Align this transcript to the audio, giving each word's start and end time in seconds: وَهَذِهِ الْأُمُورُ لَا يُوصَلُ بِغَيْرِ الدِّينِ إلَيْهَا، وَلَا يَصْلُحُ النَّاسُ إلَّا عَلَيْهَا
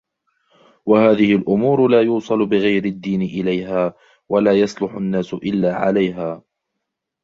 وَهَذِهِ 0.85 1.35
الْأُمُورُ 1.35 1.87
لَا 1.87 2.01
يُوصَلُ 2.01 2.45
بِغَيْرِ 2.45 2.85
الدِّينِ 2.85 3.21
إلَيْهَا، 3.21 3.93
وَلَا 4.31 4.51
يَصْلُحُ 4.59 4.93
النَّاسُ 4.93 5.33
إلَّا 5.33 5.75
عَلَيْهَا 5.75 6.41